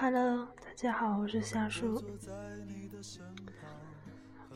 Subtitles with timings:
[0.00, 2.00] Hello，大家好，我是夏树。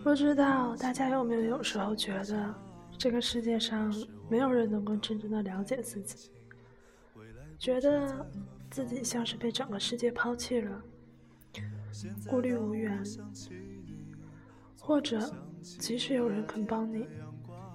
[0.01, 2.55] 不知道大家有没有有时候觉得，
[2.97, 3.93] 这个世界上
[4.31, 6.31] 没有人能够真正的了解自己，
[7.59, 8.25] 觉得
[8.71, 10.81] 自己像是被整个世界抛弃了，
[12.29, 13.03] 孤立无援，
[14.79, 15.19] 或者
[15.61, 17.09] 即使有人肯帮你，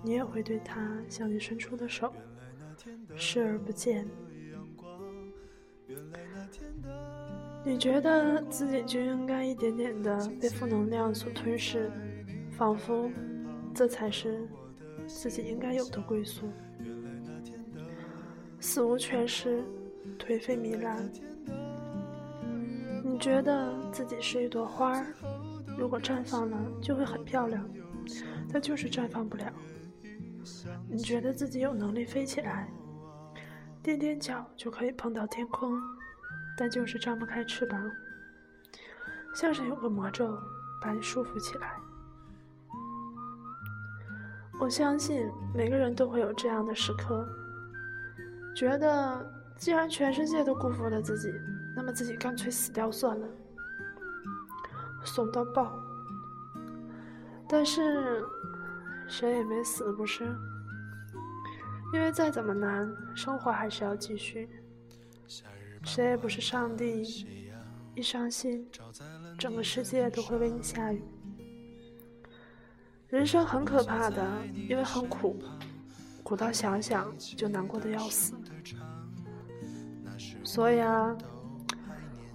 [0.06, 2.14] 你也会对他向你伸出的手
[3.18, 4.08] 视而不见。
[7.68, 11.92] 你觉得自己就应该一点点的被负能量所吞噬，
[12.52, 13.12] 仿佛
[13.76, 14.48] 这才是
[15.06, 16.48] 自己应该有的归宿。
[18.62, 19.62] 死无全尸，
[20.18, 21.12] 颓废糜烂。
[23.04, 25.06] 你觉得自己是一朵花，
[25.78, 27.70] 如果绽放了就会很漂亮，
[28.50, 29.52] 但就是绽放不了。
[30.90, 32.70] 你觉得自己有能力飞起来，
[33.84, 35.78] 踮踮脚就可以碰到天空。
[36.58, 37.80] 但就是张不开翅膀，
[39.36, 40.36] 像是有个魔咒
[40.82, 41.78] 把你束缚起来。
[44.60, 47.24] 我相信每个人都会有这样的时刻，
[48.56, 49.24] 觉得
[49.56, 51.32] 既然全世界都辜负了自己，
[51.76, 53.28] 那么自己干脆死掉算了，
[55.04, 55.80] 怂到爆。
[57.48, 58.26] 但是
[59.08, 60.26] 谁也没死，不是？
[61.94, 64.50] 因为再怎么难，生活还是要继续。
[65.84, 67.26] 谁也不是上帝，
[67.96, 68.68] 一伤心，
[69.38, 71.04] 整个世界都会为你下雨。
[73.10, 75.40] 人生很可怕的，因为很苦，
[76.24, 78.34] 苦到想想就难过的要死。
[80.44, 81.18] 所以啊，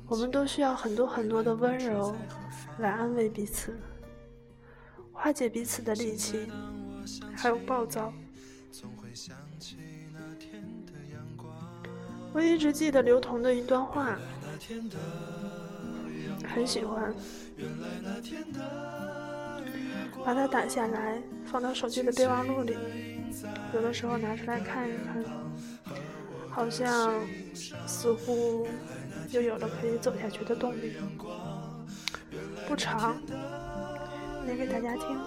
[0.06, 2.16] 我们都需要很多很多的温柔，
[2.78, 3.78] 来安慰彼此，
[5.12, 6.48] 化解彼此的戾气，
[7.34, 8.12] 还有暴躁。
[12.32, 14.18] 我一直记得刘同的一段话，
[16.48, 17.14] 很喜欢，
[20.24, 22.76] 把它打下来，放到手机的备忘录里，
[23.74, 25.22] 有的时候拿出来看一看，
[26.50, 27.20] 好像
[27.86, 28.66] 似乎
[29.30, 30.94] 又有了可以走下去的动力。
[32.66, 33.20] 不长，
[34.46, 35.20] 念给大家听。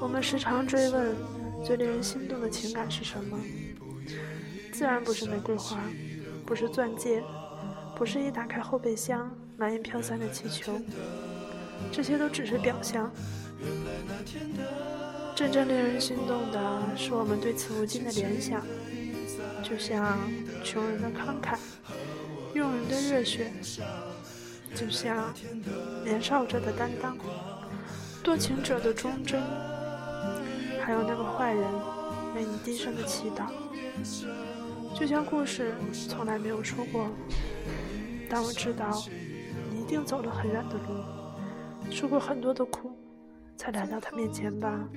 [0.00, 1.14] 我们时常追问，
[1.62, 3.38] 最令人心动的情感是什么？
[4.82, 5.78] 自然不是玫瑰花，
[6.44, 7.22] 不是钻戒，
[7.94, 10.76] 不是一打开后备箱满眼飘散的气球，
[11.92, 13.08] 这些都只是表象。
[15.36, 18.60] 真正令人心动的是我们对此无尽的联想，
[19.62, 20.18] 就像
[20.64, 21.56] 穷人的慷慨，
[22.52, 23.52] 用人的热血，
[24.74, 25.32] 就像
[26.02, 27.16] 年少者的担当，
[28.20, 29.40] 多情者的忠贞，
[30.84, 31.64] 还有那个坏人
[32.34, 33.46] 为你低声的祈祷。
[34.94, 35.74] 就像故事
[36.08, 37.10] 从来没有说过，
[38.30, 38.90] 但我知道
[39.70, 42.92] 你一定走了很远的路，受过很多的苦，
[43.56, 44.88] 才来到他面前吧。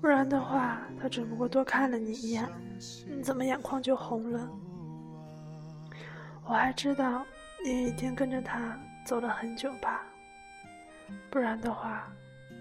[0.00, 2.48] 不然的话，他只不过多看了你一眼，
[3.08, 4.48] 你怎么眼眶就红了？
[6.44, 7.24] 我还知道
[7.64, 10.02] 你一定跟着他走了很久吧。
[11.30, 12.12] 不然的话，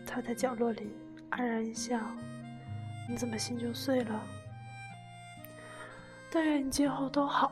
[0.06, 0.92] 他在角落里
[1.32, 2.00] 黯然一笑，
[3.08, 4.22] 你怎么心就碎了？
[6.34, 7.52] 但愿你今后都好，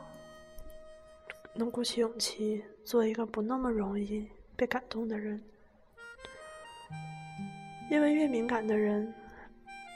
[1.52, 4.26] 能鼓起勇气做一个不那么容易
[4.56, 5.38] 被感动的人。
[7.90, 9.12] 因为越敏感的人，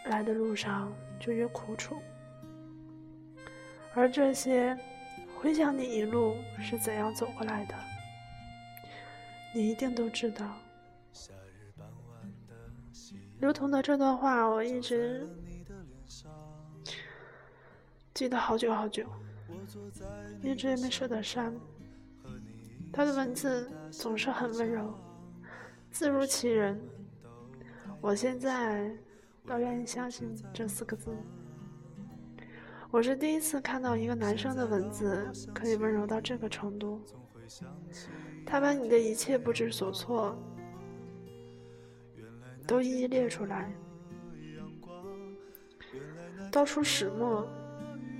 [0.05, 1.97] 来的路上就越苦楚。
[3.94, 4.78] 而这些，
[5.39, 7.75] 回想你一路是怎样走过来的，
[9.55, 10.55] 你一定都知道。
[13.38, 15.26] 刘同的这段话，我一直。
[18.14, 19.05] 记得好久好久，
[20.40, 21.52] 一直也没舍得删。
[22.93, 24.94] 他的文字总是很温柔，
[25.90, 26.81] 字如其人。
[28.00, 28.88] 我现在
[29.44, 31.11] 倒愿意相信这四个字。
[32.93, 37.02] 我是第一次看到一个男生的文字可以温柔到这个程度。
[38.46, 40.38] 他把你的一切不知所措
[42.64, 43.75] 都一一列出来，
[46.52, 47.44] 道出始末。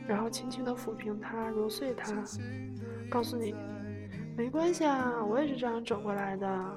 [0.07, 2.13] 然后轻轻地抚平它，揉碎它，
[3.11, 3.55] 告诉你，
[4.37, 6.73] 没关系啊，我也是这样走过来的，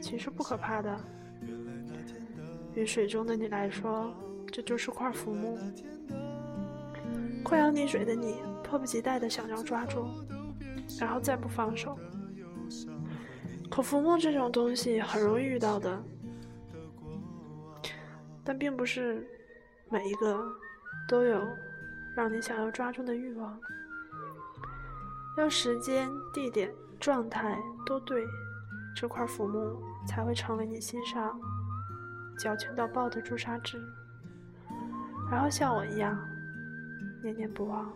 [0.00, 0.98] 其实不可怕的。
[2.74, 4.12] 于水中的你来说，
[4.50, 5.58] 这就是块浮木。
[7.44, 10.06] 快要溺水的你，迫不及待地想要抓住，
[10.98, 11.98] 然后再不放手。
[13.70, 16.02] 可浮木这种东西很容易遇到的，
[18.42, 19.26] 但并不是
[19.90, 20.42] 每一个
[21.08, 21.40] 都有。
[22.14, 23.58] 让你想要抓住的欲望。
[25.36, 28.26] 要时间、地点、状态都对，
[28.94, 31.40] 这块浮木才会成为你心上
[32.38, 33.82] 矫情到爆的朱砂痣。
[35.30, 36.18] 然后像我一样，
[37.22, 37.90] 念念不忘，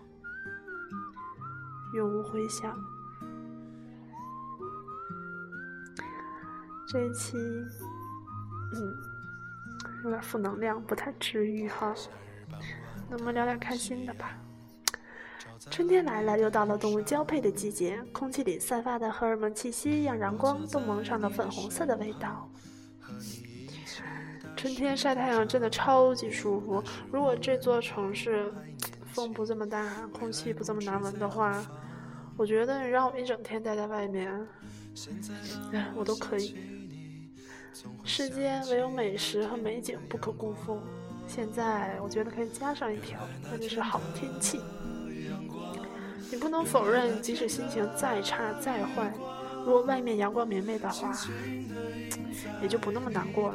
[1.94, 2.74] 永无回响。
[6.88, 7.36] 这一期，
[8.72, 8.94] 嗯，
[10.04, 11.92] 有点负能量，不太治愈哈。
[13.08, 14.38] 那我们聊点开心的吧。
[15.70, 22.48] 春天来了，又到了动物交配的季节，空气里散发的荷尔蒙气息让阳光都蒙上了粉红色的味道。
[24.56, 26.82] 春天晒太阳真的超级舒服。
[27.10, 28.52] 如果这座城市
[29.12, 31.64] 风不这么大，空气不这么难闻的话，
[32.36, 34.46] 我觉得让我一整天待在外面，
[35.72, 36.56] 哎，我都可以。
[38.04, 40.80] 世间唯有美食和美景不可辜负。
[41.26, 43.18] 现在我觉得可以加上一条，
[43.50, 44.60] 那就是好天气。
[46.30, 49.12] 你不能否认，即使心情再差再坏，
[49.64, 51.12] 如果外面阳光明媚的话，
[52.62, 53.54] 也就不那么难过了。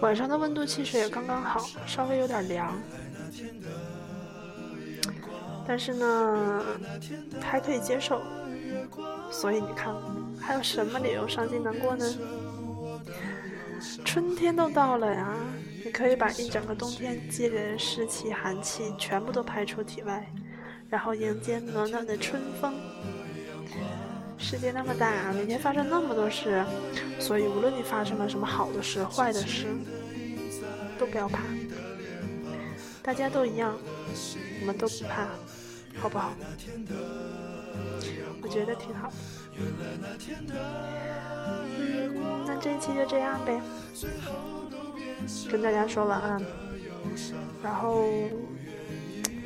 [0.00, 2.72] 晚上的温度其实也刚刚好，稍微有点凉，
[5.66, 6.64] 但是呢，
[7.40, 8.22] 还可以接受。
[9.30, 9.94] 所以你看，
[10.40, 12.04] 还有什么理由伤心难过呢？
[14.04, 15.34] 春天都到了呀，
[15.84, 20.26] 你可以把一整个冬天积累的湿气、寒气全部都排出体外，
[20.88, 22.74] 然后迎接暖暖的春风。
[24.36, 26.64] 世界那么大，每天发生那么多事，
[27.18, 29.66] 所以无论你发生了什么好的事、坏的事，
[30.98, 31.42] 都不要怕。
[33.02, 33.76] 大家都一样，
[34.60, 35.28] 我们都不怕，
[35.98, 36.32] 好不好？
[38.40, 39.12] 我觉得挺好。
[41.80, 43.60] 嗯，那这一期就这样呗，
[45.50, 46.42] 跟大家说晚安，
[47.62, 48.04] 然后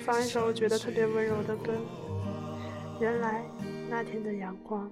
[0.05, 1.73] 放一首我觉得特别温柔的歌，
[3.01, 3.45] 原来
[3.89, 4.91] 那天的阳光，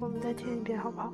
[0.00, 1.12] 我们再听一遍好不好？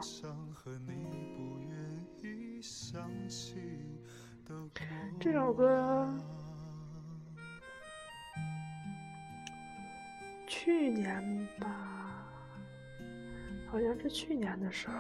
[5.21, 6.09] 这首歌。
[10.47, 12.27] 去年吧，
[13.67, 14.95] 好像是去年的时候，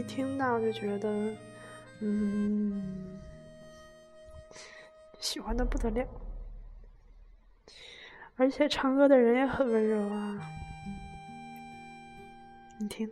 [0.00, 1.36] 一听到就觉得，
[2.00, 3.20] 嗯，
[5.18, 6.08] 喜欢的不得了，
[8.36, 10.40] 而且唱歌的人也很温柔啊。
[12.78, 13.06] 你听，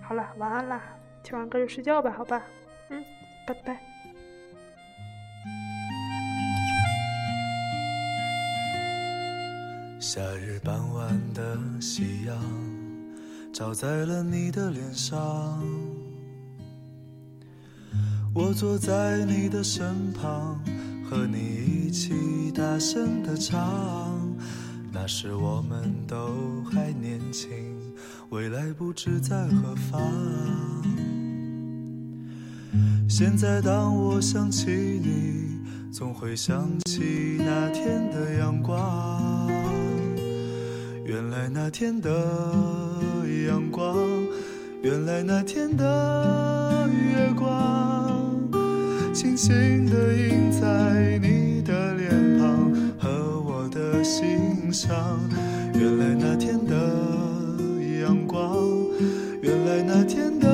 [0.00, 0.82] 好了，晚安啦，
[1.22, 2.42] 听完歌就睡觉吧，好吧，
[2.88, 3.04] 嗯，
[3.46, 3.78] 拜拜。
[10.00, 12.34] 夏日傍晚的夕阳，
[13.54, 15.16] 照在了你的脸上。
[18.34, 20.60] 我坐在你的身旁，
[21.08, 24.20] 和你一起大声的唱。
[24.90, 27.48] 那时我们都还年轻，
[28.30, 30.02] 未来不知在何方。
[33.08, 39.48] 现在当我想起你，总会想起那天的阳光。
[41.04, 42.10] 原来那天的
[43.42, 43.96] 阳光，
[44.82, 48.38] 原来那天的月光，
[49.12, 55.18] 轻轻的印在你的脸庞和我的心上。
[55.74, 56.74] 原来那天的
[58.00, 58.56] 阳光，
[59.42, 60.48] 原来那天的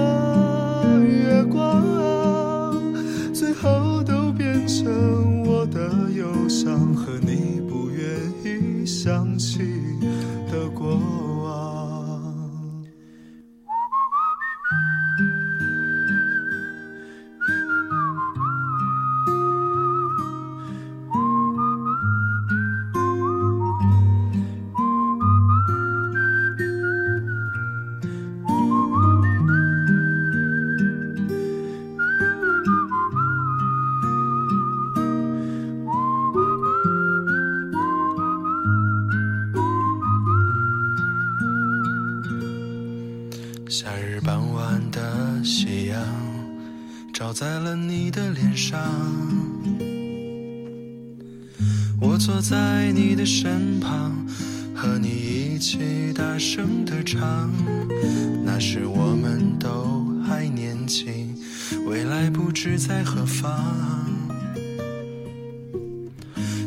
[43.83, 45.99] 夏日傍晚的夕阳
[47.15, 48.79] 照在了你的脸上，
[51.99, 54.13] 我坐在你的身旁，
[54.75, 57.51] 和你一起大声的唱。
[58.45, 61.35] 那时我们都还年轻，
[61.87, 63.51] 未来不知在何方。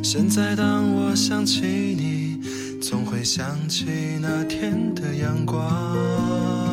[0.01, 2.41] 现在当我想起你，
[2.81, 3.85] 总会想起
[4.19, 6.72] 那天的阳光。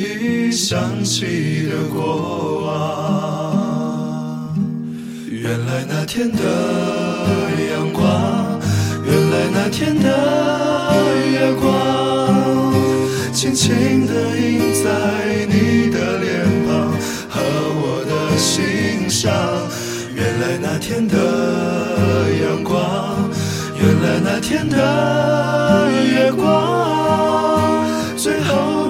[0.00, 4.56] 不愿意想起的过往。
[5.28, 6.42] 原来那天的
[7.70, 8.58] 阳光，
[9.04, 10.08] 原来那天的
[11.30, 12.72] 月光，
[13.30, 14.88] 轻轻地印在
[15.46, 16.90] 你的脸庞
[17.28, 17.42] 和
[17.76, 19.30] 我的心上。
[20.14, 21.14] 原来那天的
[22.42, 23.28] 阳光，
[23.78, 27.84] 原来那天的月光，
[28.16, 28.89] 最后